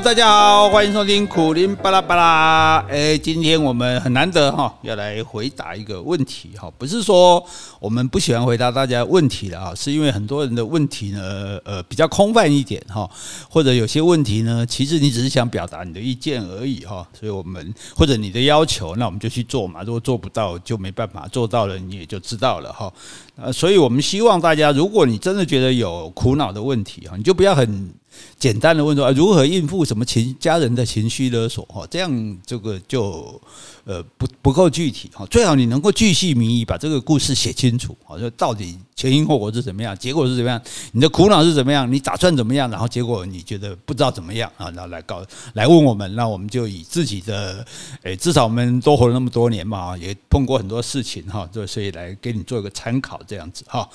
[0.00, 2.78] 大家好，欢迎收听苦林巴拉巴拉。
[2.88, 7.44] 哎，今天我们很难得哈，要来回答一个问题哈，不是说
[7.80, 13.10] 我们不喜欢回答大家问题的啊，是因为很多人的问题呢，呃，比较空泛一点哈，
[13.50, 22.92] 或者有些问题呢，其实你只是想表达你的意见而已哈，所以我们或者你的要求，那我们就去做嘛，如果做不到就没办法，做到了你也就知道了哈。
[23.34, 27.92] 呃，所以我们希望大家，如果你真的觉得有苦恼的问题哈，你就不要很。
[28.38, 31.86] 简单的问说啊，如何应付什么情家人的情绪勒索哈？
[31.90, 33.40] 这样这个就
[33.84, 35.26] 呃不不够具体哈。
[35.26, 40.60] 最好你能够巨细靡遗把这个故事写清楚，好，就到底前因后果是怎么样，结果是怎么样，
[40.92, 47.64] 你的苦恼是怎么样，你打算怎么样，然后结果你觉得不知道怎么样啊，然后来告来问我们，那我们就以自己的
[48.02, 53.88] 诶，至少我们都活了那么多年嘛，也碰过很多事情哈，就所以来给你做一个参考这样子哈。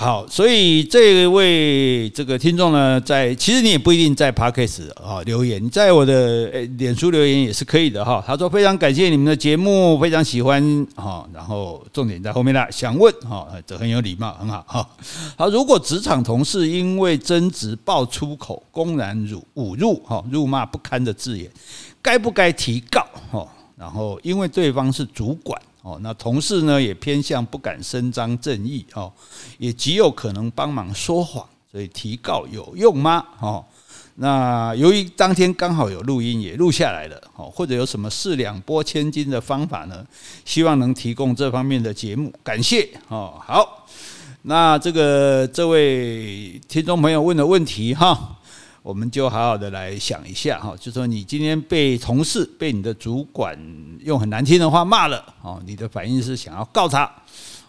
[0.00, 8.24] 好，所以这位这个听众呢，在其实你也不一定在 Podcast 啊留言，你在我的呃脸书留言也是可以的哈。
[8.26, 11.28] 他说非常感谢你们的节目，非常喜欢哈。
[11.34, 14.88] 然后重点在后面啦，想问哈，这很有礼貌，很好哈。
[15.36, 21.50] 好，如果职场同事因为争执爆粗口，公然辱侮辱哈，辱骂不堪的字眼，
[22.00, 23.46] 该不该提告哈？
[23.76, 25.60] 然后因为对方是主管。
[25.82, 29.10] 哦，那同事呢也偏向不敢伸张正义哦，
[29.58, 33.24] 也极有可能帮忙说谎，所以提告有用吗？
[33.40, 33.64] 哦，
[34.16, 40.06] 那由于当天刚好有录音也录下来了，哦，或者有什么四两拨千斤的方法呢？
[40.44, 43.34] 希望能提供这方面的节目，感谢哦。
[43.42, 43.86] 好，
[44.42, 48.36] 那这个这位听众朋友问的问题哈。
[48.82, 53.58] 我们就好好的来想一下哈，就说你今天被同事、被你的主管
[54.00, 57.10] 用很难听的话骂了哦，你的反应是想要告他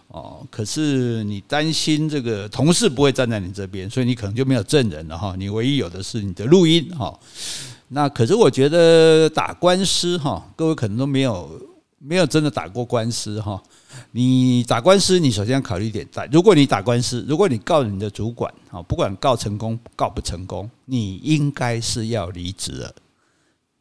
[0.08, 7.18] 哦，可是你担心这个同事不会站在你这边，所以你可能就没有证人了哈，你唯一有的是你的录音哈。
[7.88, 11.60] 那可是我觉得打官司哈，各位可能都没有
[11.98, 13.62] 没有真的打过官司哈。
[14.10, 22.94] 你打官司，你首先要考虑一点，在如果你打官司，如果你告你的主管，啊，不管告成功告不成功，你应该是要离职了，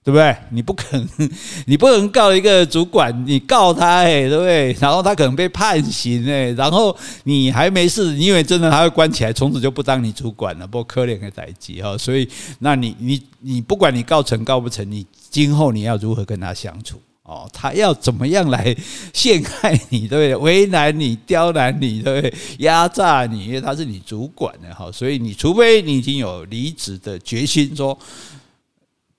[0.04, 0.36] 对不对？
[0.50, 1.08] 你不可能，
[1.68, 4.74] 你不能告一个主管，你告他，哎，对不对？
[4.80, 11.98] 然后他可能被判刑，哎，然后你还没事，因为真的他会关起来，从此就不当你主管了，不可怜的代志哈。
[11.98, 12.28] 所以，
[12.60, 17.00] 那你你你不管你告成告不成，你今后你要如何跟他相处？
[17.32, 18.76] 哦，他要怎么样来
[19.14, 20.36] 陷害你，对不对？
[20.36, 22.34] 为难你、刁难你，对不对？
[22.58, 27.98] 压榨你，因为他是你主管的哈，所以你除非你已经有离职的决心，说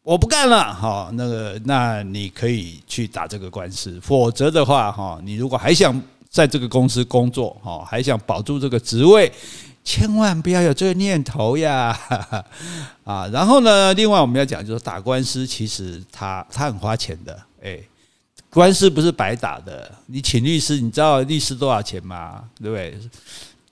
[0.02, 3.98] 我不干了，哈，那个，那你可以去打这个官司。
[4.02, 5.98] 否则的话，哈，你如果还想
[6.28, 9.32] 在这个公司工作，哈，还想保住这个职位，
[9.82, 11.98] 千万不要有这个念头呀，
[13.04, 13.26] 啊。
[13.32, 17.78] 然后呢，另外我们要讲，就是打官司，其实他他很花钱的，哎。
[18.52, 22.44] 官司不是白打的，你请律师，你知道律师多少钱吗？
[22.60, 22.98] 对不对？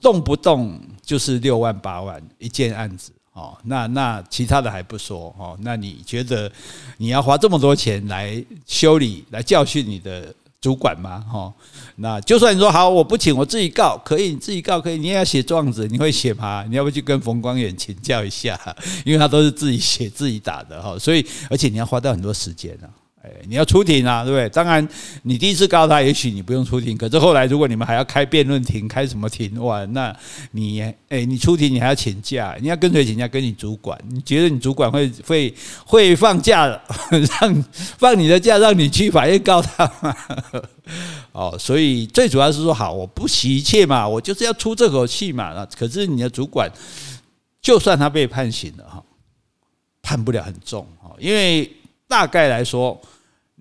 [0.01, 3.55] 动不动就是六万八万一件案子哦。
[3.65, 5.55] 那那其他的还不说哦。
[5.61, 6.51] 那你觉得
[6.97, 11.23] 你要花这么多钱来修理、来教训你的主管吗？
[11.31, 11.53] 哈，
[11.97, 14.97] 那就算你说好，我不请，我自己告，可以，你自己告可以。
[14.97, 16.65] 你也要写状子，你会写吗？
[16.67, 18.59] 你要不去跟冯光远请教一下？
[19.05, 22.89] 因为他都是自己写、自己打的哈，所以而且你要花掉很多时间啊。
[23.23, 24.49] 哎，你要出庭啊，对不对？
[24.49, 24.87] 当然，
[25.21, 26.97] 你第一次告他，也许你不用出庭。
[26.97, 29.63] 可是后来，如果你们还要开辩论庭，开什么庭？
[29.63, 30.11] 哇，那
[30.53, 33.27] 你哎，你出庭你还要请假，你要跟谁请假？
[33.27, 33.95] 跟你主管？
[34.09, 35.53] 你觉得你主管会会
[35.85, 36.65] 会放假
[37.39, 37.63] 让
[37.99, 40.15] 放你的假，让你去法院告他吗？
[41.31, 45.53] 哦，所以最主要是说，好，我不惜一切嘛，我就是要出这口气嘛。
[45.53, 46.67] 那可是你的主管，
[47.61, 49.03] 就算他被判刑了哈，
[50.01, 51.71] 判不了很重哈，因为。
[52.11, 52.99] 大概来说，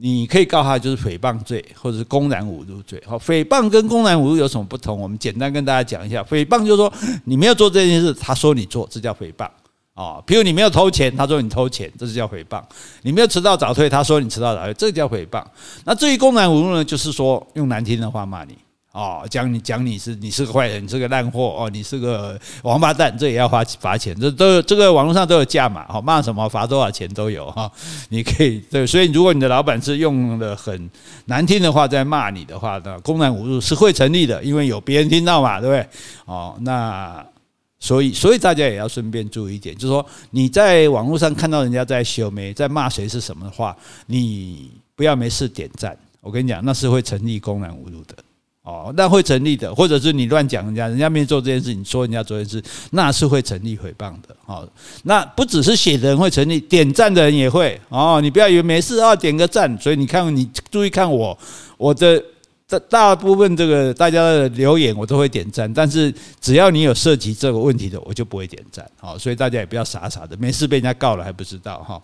[0.03, 3.03] 你可以告他就是诽谤罪，或者是公然侮辱罪。
[3.07, 4.99] 好，诽谤跟公然侮辱有什么不同？
[4.99, 6.23] 我们简单跟大家讲一下。
[6.23, 6.91] 诽谤就是说
[7.25, 9.45] 你没有做这件事，他说你做，这叫诽谤
[9.93, 10.17] 啊。
[10.27, 12.63] 譬如你没有偷钱，他说你偷钱，这是叫诽谤。
[13.03, 15.45] 你没有迟到早退，他说你迟到早退，这叫诽谤。
[15.85, 18.57] 那至于公然侮辱呢，就是说用难听的话骂你。
[18.93, 27.71] 哦，讲你讲你是你是个坏人，你是个烂货哦，你是个王八蛋，这也要罚罚钱，这都这个网络上都有价码，好骂什么罚多少钱都有哈。
[28.09, 30.91] 你可以对，所以如果你的老板是用了很
[31.27, 35.89] 难听的话在骂你的话，那公然侮辱是会成立的，因为有别人听到嘛，对不对？
[36.25, 37.25] 哦，那
[37.79, 43.77] 所以所以大家也要顺便注意一点，就是说你在网络上看到人家在修眉在骂谁是什么的话，
[44.07, 48.17] 你不要没事点赞，我跟你讲，那是会成立公然侮辱的。
[48.63, 54.37] 哦，那会成立的，或者是你乱讲人家，人家没做这件事，你说人家做这件事，那是会成立诽谤的。
[54.45, 54.69] 哦，
[55.05, 57.81] 那不只是写的人会成立，点赞的人也会。
[57.89, 59.77] 哦，你不要以为没事啊，点个赞。
[59.81, 61.37] 所以你看，你注意看我，
[61.79, 62.23] 我的
[62.69, 68.89] 大大部分这个大家的留言我都会点赞，但是只要你有涉及这个问题的，我就不会点赞。
[69.01, 72.03] 哦，所以大家也不要傻傻的，没事被人家告了还不知道哈。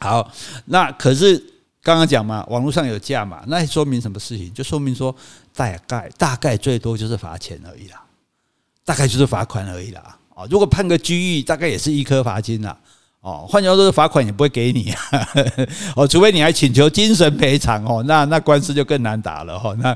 [0.00, 0.32] 好，
[0.64, 1.44] 那可是。
[1.88, 4.52] 刚刚讲嘛，网络上有价嘛，那说明什么事情？
[4.52, 5.14] 就说明说
[5.54, 8.04] 大概大概最多就是罚钱而已啦，
[8.84, 10.18] 大概就是罚款而已啦。
[10.34, 12.78] 啊，如果判个拘役，大概也是一颗罚金啦。
[13.20, 14.94] 哦，换句话说，罚款也不会给你
[15.96, 19.74] 哦，除非你还请求精神赔偿哦，那那官司就更难打了哈。
[19.78, 19.94] 那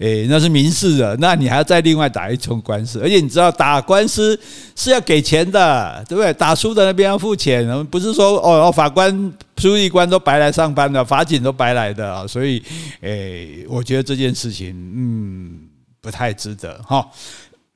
[0.00, 4.38] 诶，那是民事的，那你还要再另外打一重官司，而且你知道打官司
[4.74, 6.32] 是要给钱的，对不对？
[6.34, 12.26] 打输的那边要付钱，不是说哦，法官、书记官都白来上班的，法警都白来的啊。
[12.26, 12.60] 所以
[13.02, 15.60] 诶，我觉得这件事情嗯
[16.00, 17.08] 不太值得哈。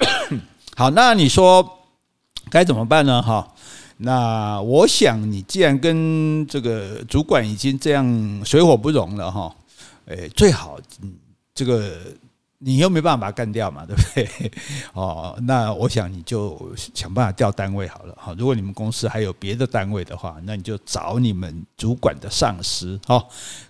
[0.74, 1.66] 好，那你说
[2.50, 3.22] 该怎么办呢？
[3.22, 3.46] 哈？
[4.00, 9.54] 那我想，你既然跟这个主管已经这样水火不容了哈，
[10.06, 10.78] 诶，最好，
[11.52, 11.96] 这个
[12.58, 14.52] 你又没办法把他干掉嘛，对不对？
[14.94, 18.34] 哦，那我想你就想办法调单位好了哈。
[18.38, 23.24] 如果你们公司还有别的单位的话，那你就找你们主管的上司哈，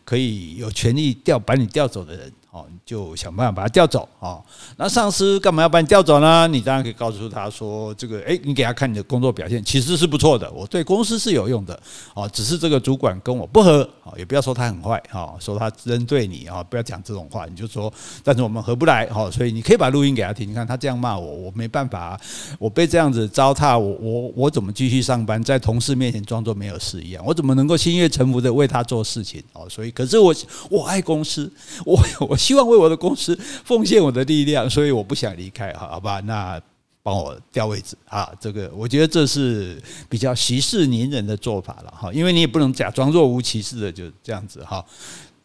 [0.04, 2.32] 可以有权利调把你调走的人。
[2.50, 4.40] 哦，你就想办法把他调走啊。
[4.78, 6.48] 那上司干嘛要把你调走呢？
[6.48, 11.78] 你当然可以告诉他说：“这个，诶，你给他看你的工作表现，其实是不错的，我对公司是有用的。
[12.14, 17.92] 哦，只是这个主管跟我不合，哦，也不要说他很坏，哈，说他针对你啊，不要讲这种话，你就说，
[18.24, 20.48] 但是我们合不来，哈，所以你可以把录音给他听。
[20.48, 22.18] 你看他这样骂我，我没办法，
[22.58, 27.22] 我被这样子糟蹋，我我我怎么继续上班，在同事面前装作没有事一样？
[27.26, 29.44] 我怎么能够心悦诚服的为他做事情？
[29.52, 30.34] 哦，所以，可是我
[30.70, 31.52] 我爱公司，
[31.84, 32.37] 我我。
[32.38, 36.20] 希望为我的公司奉献我的力量，所以我不想离开，好吧？
[36.20, 36.60] 那
[37.02, 44.84] 帮我调位置啊，这个我觉得这是比较息事宁人的做法了哈，因为你也不能假装若无其事的就这样子哈。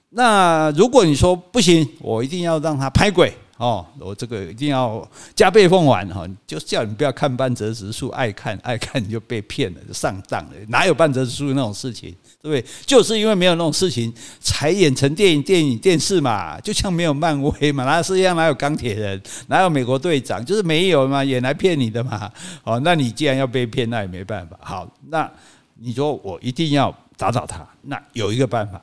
[0.10, 3.34] 那如果你说不行，我一定要让他拍鬼。
[3.58, 10.52] 哦，我这个一定要加倍奉还哈，就叫你不要看半泽直树，爱看爱看你就被骗了，就上当了。
[10.70, 12.10] 哪有半泽直树那种事情，
[12.42, 12.66] 对不对？
[12.86, 16.60] 就是因为没有那种事情，才演成电影、电影、电视嘛。
[16.62, 22.30] 就像没有漫威嘛，那世界上哪有钢铁人，哪有美国队长，就是没有嘛，演来骗你的嘛。
[22.64, 24.58] 哦，那你既然要被骗，那也没办法。
[24.62, 25.32] 好，那
[25.76, 28.82] 你说我一定要打倒他，那有一个办法，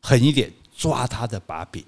[0.00, 1.84] 狠一点，抓他的把柄。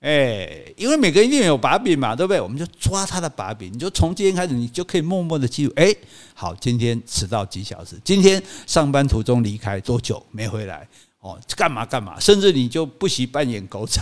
[0.00, 2.40] 哎，因为每个人一定有把柄嘛，对不对？
[2.40, 5.72] 我们就抓他的把柄，你就从今天开始，你就可以默默的记录。
[5.76, 5.92] 哎，
[6.34, 10.86] 好，今天迟到几小时，今天上班途中离开多久没回来。
[11.26, 12.14] 哦，干嘛干嘛？
[12.20, 14.00] 甚至你就不惜扮演狗仔，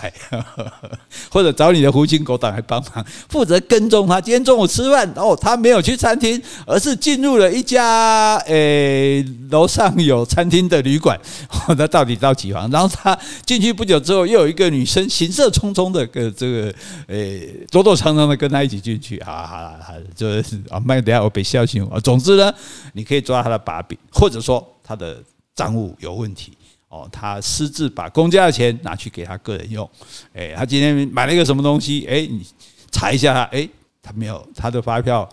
[1.32, 4.20] 或者找你的狐群狗党来帮忙，负责跟踪他。
[4.20, 11.18] 今天中午吃饭，哦，他没有去餐厅，而是进入了一家诶楼上有餐厅的旅馆。
[11.66, 12.70] 哦，那到底到几房？
[12.70, 16.74] 然后他进去不久之后，又有一个女生行色匆匆的跟这个
[17.06, 19.22] 诶躲躲藏藏的跟他一起进去。
[19.22, 21.98] 好了好，就是啊，慢点我被消息啊。
[22.00, 22.52] 总之呢，
[22.92, 25.22] 你可以抓他的把柄，或者说他的
[25.54, 26.52] 账务有问题。
[26.94, 29.88] 哦，他私自把公家的钱拿去给他个人用，
[30.32, 32.06] 诶，他今天买了一个什么东西？
[32.06, 32.46] 诶，你
[32.92, 33.68] 查一下他，诶，
[34.00, 35.28] 他没有，他的发票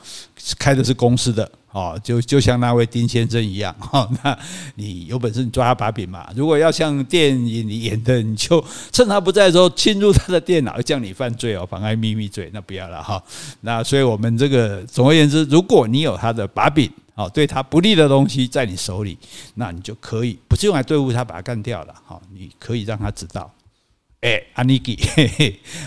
[0.58, 4.36] 开的是公司的，哦，就就像那位丁先生一样，哦，那
[4.74, 6.28] 你有本事你抓他把柄嘛？
[6.36, 13.24] 如果要像电影里演的，你就趁他不在的时候侵入他的电脑，叫你犯罪哦，妨碍秘密罪，那不要了哈。
[13.60, 16.92] 那所以我们这个总而言之，如果你有他的把柄。
[17.14, 19.18] 好，对他不利的东西在你手里，
[19.56, 21.94] 那你就可以不是用来对付他，把他干掉了。
[22.06, 23.52] 好，你可以让他知道，
[24.22, 24.96] 哎，阿尼基，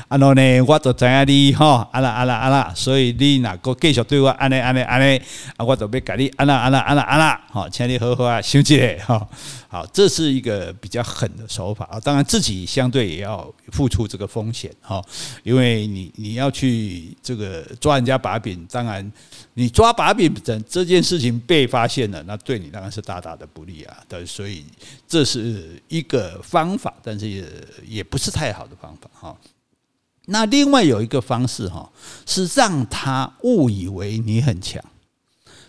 [0.09, 5.23] 然后呢，我就知影你哈，阿拉阿拉阿拉，所以你哪个继续对我安尼安尼安尼，
[5.57, 9.29] 啊，我就要给你安啦安啦安啦安啦，好，请你好好啊休息哈。
[9.69, 15.01] 好，这是一个比较狠的手法啊，当然自己相对也要付出这个风险哈，
[15.45, 19.13] 因为你你要去这个抓人家把柄，当然。
[19.57, 23.97] 你抓把柄这这件事情被发现了，那对你当然是大大的不利啊。
[24.09, 24.65] 对，所以
[25.07, 27.45] 这是一个方法，但是也
[27.87, 29.37] 也不是是太好的方法哈。
[30.27, 31.91] 那另外有一个方式哈，
[32.25, 34.83] 是让他误以为你很强。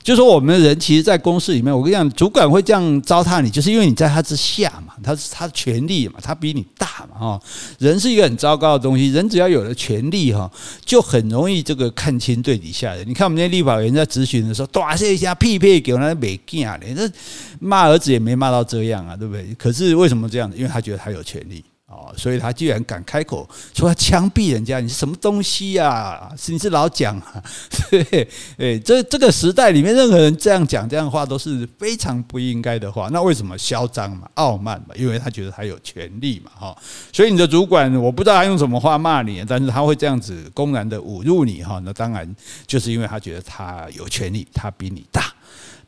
[0.01, 7.41] 就说我们人，其实，在公司里面，我跟你讲，主管会这样糟蹋你，就是因为你在他之下嘛，他是他的权力嘛，他比你大嘛，哈。
[7.79, 10.49] 人是一个很糟糕的东西，人只要有了权力，哈，
[10.85, 13.03] 就很容易这个看清对底下人。
[13.09, 17.11] 你看我们那立法委员在咨询的时候，大声一下屁屁给我那没劲啊，那
[17.59, 19.55] 骂儿子也没骂到这样啊，对不对？
[19.55, 20.49] 可是为什么这样？
[20.55, 21.65] 因为他觉得他有权力。
[21.87, 26.31] 哦，所以他居然敢开口说要枪毙人家，你是什么东西呀、啊？
[26.47, 27.43] 你是老蒋啊？
[27.91, 28.27] 对，
[28.57, 33.07] 哎，这这个时代里面，任何人这样讲这样的话都是非常不应该的话。
[33.13, 34.95] 那为什么嚣张嘛、傲慢嘛？
[34.95, 36.75] 因为他觉得他有权利嘛，哈。
[37.13, 41.79] 所以你的主管，我不知道他用什么话骂你，但是他会这样子公然的侮辱你，哈。
[41.85, 45.31] 那当然就是因为他觉得他有权利，他比你大。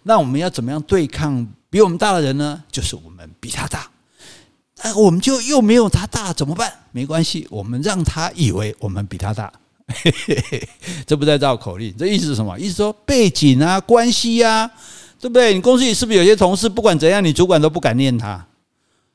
[0.04, 2.63] 那我们要怎么样对抗比我们大的人呢？
[2.72, 3.89] 就是我们比他大。
[4.79, 6.72] 哎，我们就又没有他大，怎么办？
[6.91, 9.51] 没关系，我们让他以为我们比他大，
[9.88, 10.69] 嘿嘿嘿，
[11.05, 12.57] 这不在绕口令，这意思是什么？
[12.60, 14.69] 意思说背景啊，关系啊，
[15.19, 15.53] 对不对？
[15.53, 18.46] 你公司里是不是有些同事，不管怎样，你主管都不敢念他，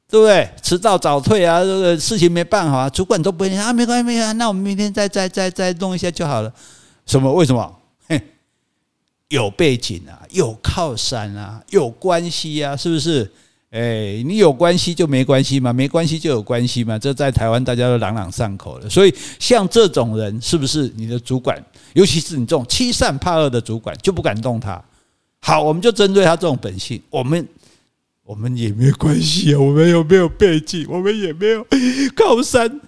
[0.09, 0.51] 对不对？
[0.63, 6.53] 迟到早退啊，这个事情没办好啊，主管都不会念啊，没关系，没关系，那我们明天再再再再弄一下就好了。
[7.07, 7.33] 什么？
[7.33, 7.81] 为什么？
[8.09, 8.21] 嘿，
[9.29, 13.31] 有背景啊，有靠山啊，有关系啊，是不是？
[13.73, 15.73] 哎，你有关系就没关系嘛？
[15.73, 16.99] 没关系就有关系嘛？
[16.99, 18.91] 这在台湾大家都朗朗上口了。
[18.91, 21.57] 所以像这种人，是不是你的主管？
[21.95, 24.79] 尤其是你这种欺善怕恶的主管，就不敢动他。
[25.41, 27.49] 好，我们就针对他这种本性，我们
[28.25, 29.59] 我们也没关系啊。
[29.59, 30.87] 我们又没有背景？
[30.91, 31.67] 我们也没有
[32.15, 32.81] 靠山。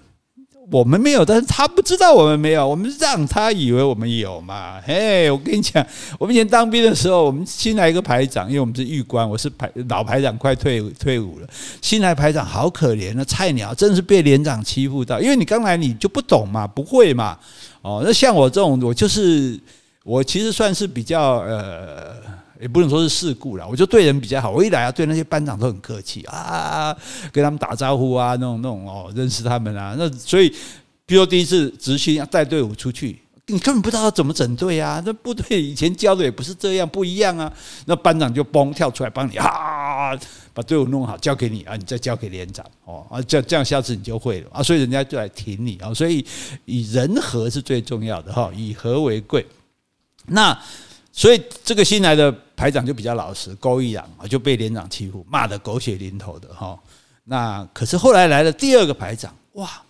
[0.74, 4.80] 我们没有，但是他不知道我们没有，我们让他以为我们有嘛。
[4.84, 5.86] 嘿，我跟你讲，
[6.18, 11.46] 我们以前当兵的时候，我们新来一个排长，因为我们是预官，我是排老排长，快退退伍了。
[11.80, 17.38] 新来排长好可怜啊，菜鸟真是被连长欺负到，因为你刚来你就不懂嘛，不会嘛。
[17.80, 19.56] 哦，那像我这种，我就是
[20.02, 22.16] 我其实算是比较呃。
[22.60, 24.50] 也不能说是事故了，我就对人比较好。
[24.50, 26.96] 我一来啊，对那些班长都很客气啊，
[27.32, 29.94] 跟他们打招呼啊，那种那种哦，认识他们啊。
[29.98, 30.54] 那所以，
[31.04, 35.02] 比如第一次执行要带队伍出去，你根本不知道怎么整队啊。
[35.04, 37.52] 那部队以前教的也不是这样，不一样啊。
[37.86, 40.16] 那班长就嘣跳出来帮你啊，
[40.52, 44.62] 把队伍弄好，交给你啊，你再交给连长哦啊，这样这样下次你就会了啊。
[44.62, 45.92] 所以人家就来挺你啊。
[45.92, 46.24] 所以
[46.66, 49.44] 以人和是最重要的哈，以和为贵。
[50.26, 50.56] 那。
[51.16, 56.76] 所以这个新来的排长就比较老实，勾一两啊，就被连长欺负，骂得狗血淋头的哈。
[57.22, 59.80] 那可是后来来了第二个排长，哇，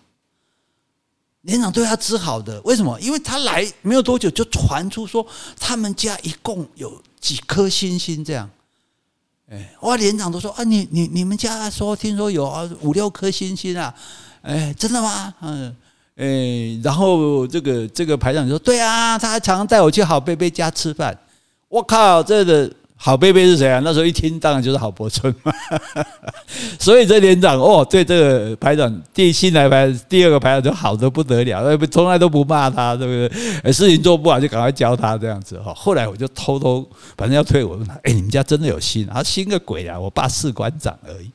[1.41, 3.01] 连长对他只好的，为什么？
[3.01, 5.25] 因为他来没有多久，就传出说
[5.59, 8.47] 他们家一共有几颗星星这样。
[9.49, 13.91] 哎，哇，连长都说啊，你你你们家说听说有啊五六颗星星啊，
[14.43, 15.33] 哎，真的吗？
[15.41, 15.75] 嗯。
[16.17, 21.17] 诶，然后这个这个排长就说：“对啊，他还常常带我去好贝贝家吃饭。”
[21.67, 23.81] 我靠，这个好贝贝是谁啊？
[23.83, 25.51] 那时候一听，当然就是郝柏村嘛。
[26.79, 33.73] 所以这连长哦，对这个排长第一新来排第二个排长就好的不得了，从来都不骂他，对不对？
[33.73, 35.73] 事情做不好就赶快教他这样子哈。
[35.73, 39.05] 后来我就偷偷，反正要退我问他：“哎，你们家真的有星？
[39.09, 39.99] 啊，星个鬼啊！
[39.99, 41.29] 我爸士官长而已。”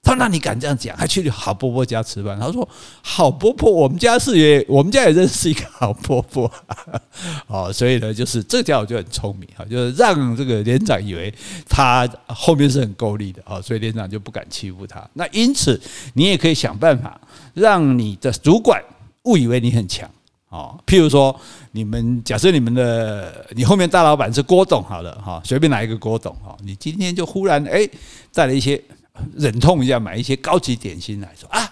[0.00, 0.96] 他说：“那你敢这样讲？
[0.96, 2.66] 还去郝伯伯家吃饭？”他说
[3.02, 6.50] ：“郝伯伯，我们家是也，我们家也认识一个郝伯伯。
[7.48, 11.34] 哦，所以呢，就是这家伙就很聪明哈，就是让这个连长以为
[11.68, 15.06] 他后面是很够力的啊，所以连长就不敢欺负他。
[15.14, 15.78] 那因此，
[16.14, 17.20] 你也可以想办法
[17.52, 18.82] 让你的主管
[19.24, 20.08] 误以为你很强
[20.48, 20.78] 哦。
[20.86, 21.38] 譬如说，
[21.72, 27.86] 你们假设你们的你后面大老板是郭董好了哈，随便来一个郭董哈，你今天就忽然哎
[28.32, 28.80] 带了一些。”
[29.36, 31.70] 忍痛一下买一些高级点心来说啊，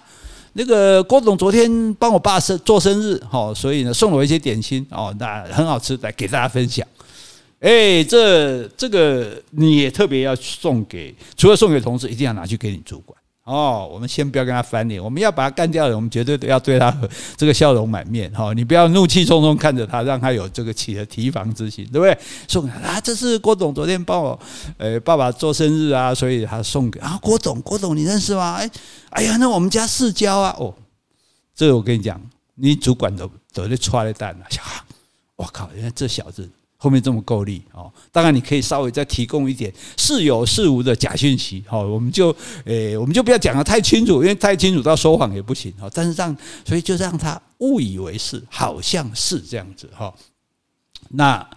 [0.55, 6.87] 那个郭总昨天帮我爸生做生日，哦，所以呢送了我一些点心哦，那很好吃，来给大家分享。
[7.61, 13.19] 哎，这这个你也特别要送给，除了送给同事，一定要拿去给你主管。
[13.47, 16.93] 哦，我们先不要跟他翻脸，我们要把他干掉了，我们绝对要对他
[17.37, 18.53] 这个笑容满面哈。
[18.53, 22.19] 你不要怒气冲冲看着他，让他有这个起了提防之心，对不对？
[22.49, 24.37] 送啊，这是郭总昨天帮我
[24.79, 28.55] 呃爸爸做生日啊，所以他送给啊郭总，郭总你认识吗？
[28.55, 28.69] 哎
[29.11, 30.75] 哎呀，那我们家世交啊，哦，
[31.55, 32.21] 这我跟你讲，
[32.57, 34.47] 你主管都都在踹了蛋了，
[35.37, 36.51] 我靠，原来这小子。
[36.79, 45.89] 后面这么够力哦，当然你可以稍微再提供一点似有似无的假讯息，好，我们就诶，我们就不要讲得太清楚，因为太清楚到说谎也不行哈。
[45.95, 50.15] 但是让，所以就让他误以为是，好像是这样子哈。
[51.09, 51.49] 那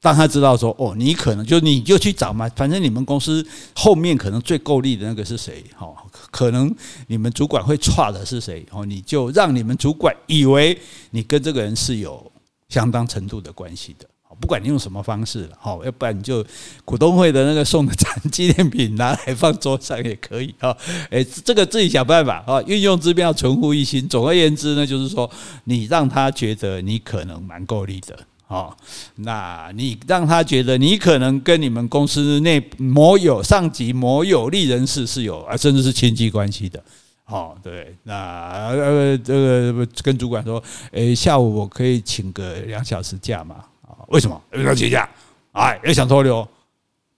[0.00, 5.62] 当他知道说哦，你可能就你就去找嘛，反正你们公司后面可能最够力的那个是谁？
[5.76, 5.92] 哈，
[6.30, 6.74] 可能
[7.08, 8.64] 你们主管会差的是谁？
[8.70, 10.78] 哦，你就让你们主管以为
[11.10, 12.32] 你跟这个人是有。
[12.68, 14.06] 相当程度的关系的，
[14.40, 16.44] 不管你用什么方式了，好，要不然你就
[16.84, 20.76] 股东会的那个送的展纪念品拿来放桌上也可以啊，
[21.10, 24.08] 诶，这个自己想办法啊，运用之便要存乎一心。
[24.08, 25.30] 总而言之呢，就是说
[25.64, 28.18] 你让他觉得你可能蛮够力的
[28.48, 28.76] 啊，
[29.16, 36.82] 那你让他觉得你可能跟你们公司内某有上级某有利人士是有啊，甚至是亲戚关系的。
[37.26, 43.64] 哦，对，那呃这个跟主管说，诶，下午我可以请个两小时假吗？
[43.82, 45.08] 啊，为什么要请假？
[45.50, 46.46] 哎，又想偷溜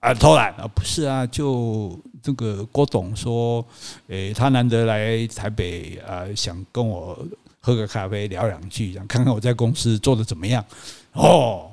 [0.00, 0.66] 啊，偷懒啊？
[0.74, 3.62] 不是啊，就这个郭董说，
[4.06, 7.18] 诶，他难得来台北啊，想跟我
[7.60, 10.64] 喝个咖啡聊两句，想看看我在公司做的怎么样。
[11.12, 11.70] 哦，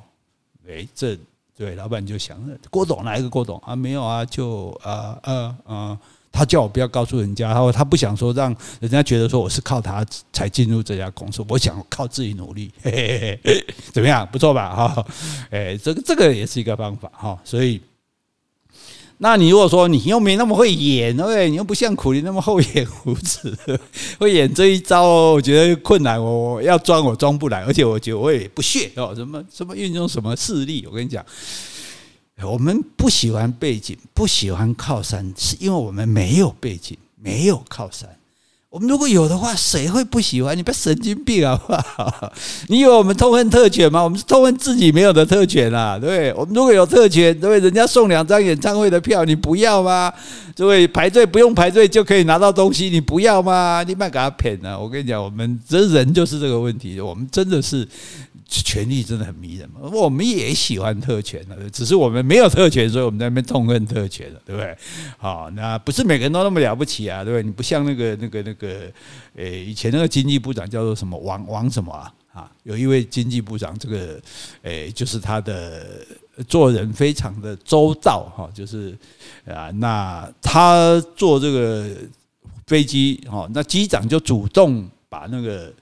[0.68, 1.18] 诶，这
[1.56, 2.38] 对老板就想，
[2.70, 3.74] 郭董哪一个郭董啊？
[3.77, 5.98] 没有啊，就啊啊啊。
[6.36, 12.70] 他叫我不要告诉人家，他说他不想说让人家觉得说我是靠他才进入这家公司，我想靠自己努力，
[13.94, 14.27] 怎么样？
[14.30, 14.75] 不错吧？
[14.75, 15.06] 哈，
[15.50, 17.39] 哎，这个这个也是一个方法哈。
[17.46, 17.80] 所以，
[19.20, 21.50] 那你如果说你又没那么会演，对不对？
[21.50, 23.58] 你又不像苦力那么厚颜无耻，
[24.20, 26.22] 会演这一招，我觉得困难。
[26.22, 31.25] 我要装，我装不来，而且我觉得我也不屑哦，什么什么运用什么势力，我跟你讲。
[32.44, 38.10] 我们不喜欢背景，不喜欢靠山，是因为我们没有背景，没有靠山。
[38.70, 40.58] 我们如果有的话，谁会不喜欢？
[40.58, 42.34] 你不要神经病好不好？
[42.68, 44.04] 你以为我们痛恨特权吗？
[44.04, 45.98] 我们是痛恨自己没有的特权啊！
[45.98, 46.34] 对？
[46.34, 47.58] 我们如果有特权，对？
[47.62, 50.13] 人家送两张演唱会的票，你不要吗？
[50.54, 50.86] 对不对？
[50.89, 53.82] 排队不用排队就可以拿到东西，你不要吗？
[53.88, 54.77] 你别给他骗了！
[54.77, 57.88] 我跟你讲，我们这人就是这个问题，我们真的是。
[58.48, 59.82] 权力真的很迷人嘛？
[59.92, 64.78] 我们也喜欢特权的，只是我们没有特权，所以我们在那边痛恨特权了，对不对？
[65.18, 67.44] 好，那不是每个人都那么了不起啊，对不对？
[67.44, 68.92] 你不像那个、那个、那个，
[69.36, 72.14] 诶，以前那个经济部长叫做什么王王什么啊？
[72.34, 74.22] 啊，有一位经济部长，这个
[74.62, 76.06] 诶，就是他的
[76.48, 78.96] 做人非常的周到哈，就是
[79.46, 81.90] 啊，那他坐这个
[82.68, 85.74] 飞机哈，那机长就主动把那个。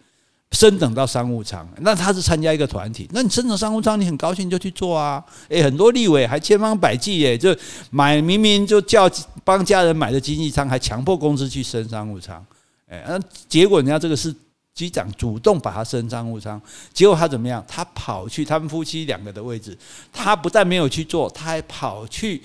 [0.54, 5.22] 升等到商务舱，那他是参加一个团体，那你升等商务舱，你很高兴就去做啊。
[5.50, 7.54] 诶，很多立委还千方百计诶，就
[7.90, 9.10] 买明明就叫
[9.44, 12.46] 帮家人买的经济舱，还强迫公司去升商务舱。
[12.88, 13.20] 诶，那
[13.50, 14.34] 结果人家这个是
[14.76, 16.62] 机长主动把他升商务舱，
[16.94, 17.64] 结果他怎么样？
[17.68, 19.76] 他跑去他们夫妻两个的位置，
[20.12, 22.42] 他不但没有去做，他还跑去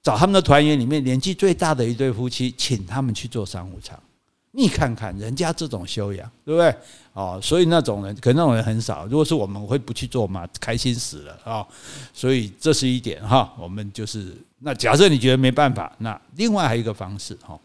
[0.00, 3.98] 找他们的团员里面年纪最大的一对夫妻，请他们去做商务舱。
[4.54, 6.74] 你看看人家这种修养，对不对？
[7.14, 9.06] 哦，所以那种人，可能那种人很少。
[9.06, 10.46] 如果是我们，会不去做嘛？
[10.60, 11.66] 开心死了啊！
[12.12, 13.50] 所以这是一点哈。
[13.58, 17.58] 我们就是那假设你觉得没办法，那另外还有一个方式哈，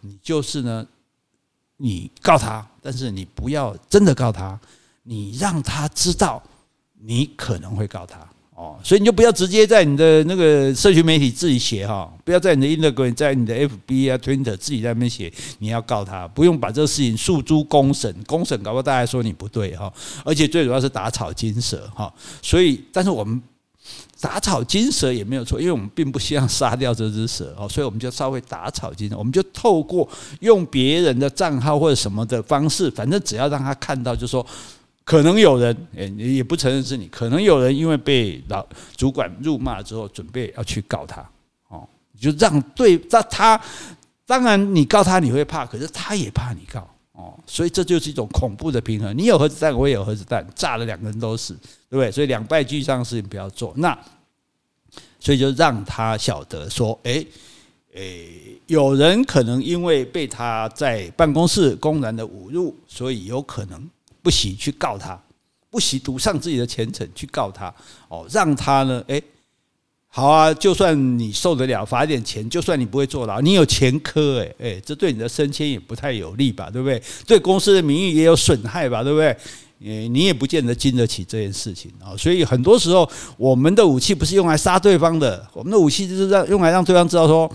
[0.00, 0.86] 你就是呢，
[1.76, 4.58] 你告他，但是你不要真的告他，
[5.02, 6.42] 你让他知道
[6.98, 8.26] 你可能会告他。
[8.62, 19.92] 哦，所以你就不要直接在你的那个社群媒体自己写哈，不要在你的 Instagram、在你的 FB 啊、Twitter 自己在那边写，你要告他，不用把这个事情诉诸公审，公审搞不好大家说你不对哈，
[20.24, 22.14] 而且最主要是打草惊蛇哈。
[22.40, 23.42] 所以，但是我们
[24.20, 34.46] 打草惊蛇也没有错，因为我们并不希望杀掉这只蛇哦，所以我们就稍微打草惊蛇，我们就透过用别人的账号或者什么的方式，反正只要让他看到，就说。
[35.04, 37.08] 可能有人，诶，也不承认是你。
[37.08, 38.64] 可能有人因为被老
[38.96, 41.28] 主管辱骂之后，准备要去告他，
[41.68, 43.60] 哦，你就让对，那他
[44.24, 49.16] 当然你告他你会怕，可是他也怕你告，哦，所以这就是一种恐怖的平衡。
[49.16, 51.54] 你有核子弹，我也有核子弹，炸了两个人都死，
[51.90, 52.10] 对不对？
[52.10, 53.72] 所以两败俱伤的事情不要做。
[53.76, 53.98] 那
[55.18, 57.26] 所以就让他晓得说，诶，
[57.94, 63.90] 诶，有人可能因为被他在办公室公然的侮辱，所以有可能。
[64.22, 65.20] 不惜去告他，
[65.70, 67.74] 不惜赌上自己的前程去告他，
[68.08, 69.22] 哦，让他呢，诶，
[70.08, 77.02] 好啊，就算你受得了罚一点钱，就算你不会坐牢，你有前科，诶，诶，这对你的升迁也不太有利吧，对不对？
[77.26, 79.36] 对公司的名誉也有损害吧，对不对？
[79.84, 87.50] 诶，你也不见得经得起这件事情啊，所以很多时候，我们的武器不是用来杀对方的，我们的武器就是让用来让对方知道说，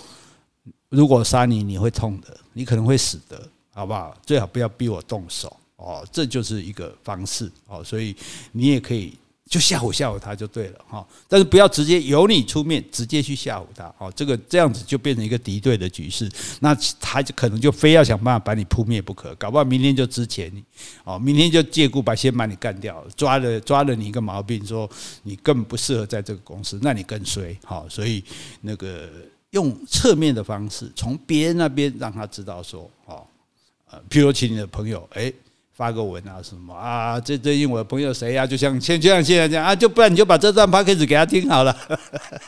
[0.89, 3.41] 如果杀你，你会痛的，你可能会死的，
[3.73, 4.13] 好不好？
[4.25, 5.56] 最好不要逼我动手。
[5.78, 8.16] 哦，这就是一个方式哦，所以
[8.52, 9.13] 你也可以
[9.50, 20.62] 就吓唬吓唬他就对了哈，但是不要直接由你出面直接去吓唬他哦，这个这样子就变成一个敌对的局势，那他就可能就非要想办法把你扑灭不可，搞不好明天就资遣你
[21.06, 24.90] 哦，明天就借故把先把你干掉，抓了抓了你一个毛病，说
[25.24, 28.22] 你根本不适合在这个公司，那你更衰哈，所以
[28.60, 29.08] 那个
[29.52, 33.26] 用侧面的方式从别人那边让他知道说哦，
[33.90, 35.34] 呃，譬如请你的朋友诶。
[35.78, 37.20] 发个文啊什么啊？
[37.22, 38.48] 这最近我的朋友谁呀、啊？
[38.48, 41.78] 就像像就像现在这样啊，就不然你就把这段 podcast 给他听好了，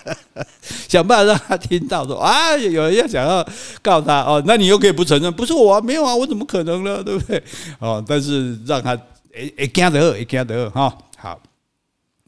[0.89, 3.48] 想办法让他听到说啊，有人要想要
[3.84, 7.04] 告他哦，那你又可以不承认，不是我啊，没有啊，我怎么可能呢？
[7.04, 7.44] 对不对？
[7.78, 8.96] 哦，但是让他
[9.36, 10.92] 诶诶，惊得诶惊得哈。
[11.15, 11.39] 好，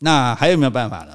[0.02, 1.14] 那还有没有办法呢？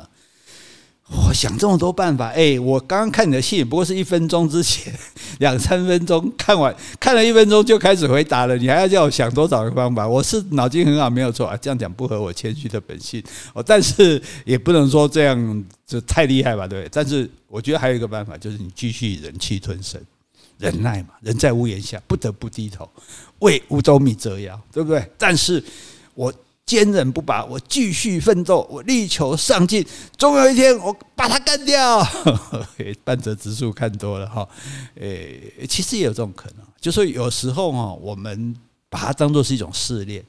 [1.28, 4.92] 我想这么多办法，哎，我刚刚看你的信，不过是一分钟之前，
[5.38, 10.06] 两三分钟看完，看了一分钟就开始回答了，你还要叫我想多少个方法？
[10.06, 13.22] 我是脑筋很好，没有错啊，这样讲不合我谦虚的本性
[13.52, 16.90] 哦，但是也不能说这样就太厉害吧，对不对？
[16.92, 20.00] 但是我觉得还有一个办法，就是你继续忍气吞声，
[20.58, 22.88] 忍耐嘛，人在屋檐下，不得不低头，
[23.40, 25.04] 为五斗米折腰，对不对？
[25.18, 25.62] 但是
[26.14, 26.32] 我。
[26.66, 29.86] 坚韧不拔，我继续奋斗，我力求上进，
[30.18, 32.04] 终有一天我把它干掉。
[33.04, 34.46] 半泽直树看多了哈，
[34.96, 38.52] 诶，其实也有这种可能，就说有时候哈，我们
[38.90, 40.20] 把它当做是一种试炼，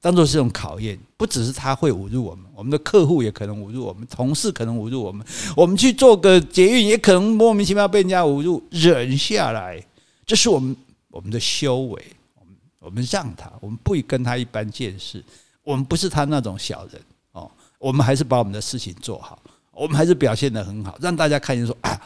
[0.00, 5.24] 当做是一种考验，不只是他会侮辱我们，我们的客户也可能侮辱我们，同事可能侮辱我们，
[5.56, 9.80] 我们去做个捷运也可能莫名其妙被人家侮辱，忍下来，
[10.26, 10.74] 这是我们
[11.12, 12.02] 我们的修为，
[12.40, 15.22] 我们我们让他，我们不跟他一般见识。
[15.66, 17.02] 我们不是他那种小人
[17.32, 17.50] 哦，
[17.80, 19.36] 我们还是把我们的事情做好，
[19.72, 22.00] 我们还是表现得很好，让大家看见说啊，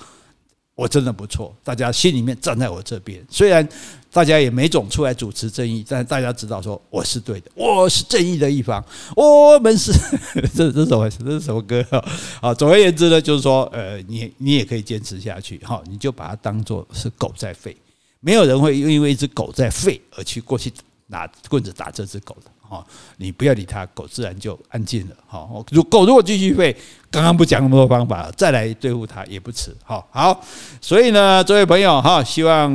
[0.74, 3.22] 我真的不错，大家心里面站在我这边。
[3.28, 3.68] 虽然
[4.10, 8.82] 大家也没种出来主持正义，但大家知道说我是对的，我是正义的一方。
[9.14, 9.92] 我们是
[10.56, 11.10] 这这是什么？
[11.10, 12.02] 这是什么歌啊？
[12.40, 17.76] 啊，总而言之呢，就是说，呃，你你也可以坚持下去，哈，你就把它当做是狗在吠，
[18.20, 20.72] 没有人会因为一只狗在吠而去过去
[21.10, 22.50] 拿棍子打这只狗的。
[22.68, 25.16] 哦，你不要理它，狗自然就安静了。
[25.26, 26.74] 好，如狗如果继续吠，
[27.10, 29.74] 刚刚不讲那么多方法，再来对付它也不迟。
[29.82, 30.40] 好，好，
[30.80, 32.72] 所以呢，这位朋友哈，希望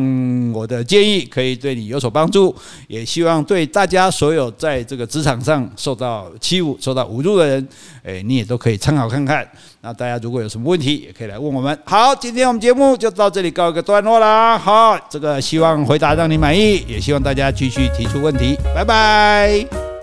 [0.52, 2.54] 我的建议可以对你有所帮助，
[2.88, 7.68] 也希望对大家所有在这个职场上受到欺侮、受到侮辱的人，
[8.04, 9.48] 诶，你也都可以参考看看。
[9.80, 11.78] 那大家如果有什么问题，也可以来问我们。
[11.86, 14.58] 好，今天我们节目就到这里告一个段落啦。
[14.58, 18.58] 好，这个希望回答让你满意，也希望大家继续提出问题。
[18.74, 19.95] 拜拜。